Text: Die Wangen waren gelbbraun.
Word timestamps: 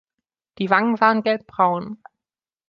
Die 0.57 0.71
Wangen 0.71 0.99
waren 0.99 1.21
gelbbraun. 1.21 2.01